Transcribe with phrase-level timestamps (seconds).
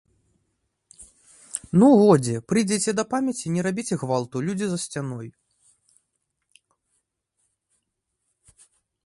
[1.83, 5.31] Ну, годзе, прыйдзіце да памяці, не рабіце гвалту, людзі за сцяной.